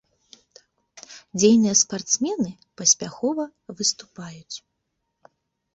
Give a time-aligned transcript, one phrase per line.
[1.43, 2.49] Дзейныя спартсмены,
[2.83, 3.45] паспяхова
[3.79, 4.57] выступаюць.